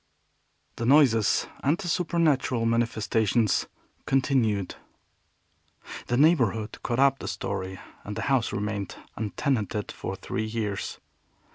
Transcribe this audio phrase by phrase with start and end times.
[0.77, 3.67] The noises and supernatural manifestations
[4.07, 4.73] continued.
[6.07, 10.99] The neighborhood caught up the story, and the house remained untenanted for three years.